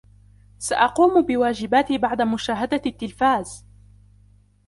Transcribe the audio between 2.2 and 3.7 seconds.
مشاهدة التلفاز.